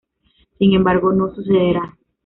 Sin 0.57 0.73
embargo, 0.73 1.13
no 1.13 1.31
sucederá. 1.35 1.95